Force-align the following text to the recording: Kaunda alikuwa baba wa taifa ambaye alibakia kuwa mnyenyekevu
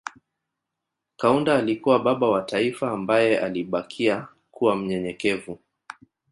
Kaunda 1.17 1.55
alikuwa 1.55 1.99
baba 1.99 2.29
wa 2.29 2.41
taifa 2.41 2.91
ambaye 2.91 3.39
alibakia 3.39 4.27
kuwa 4.51 4.75
mnyenyekevu 4.75 5.59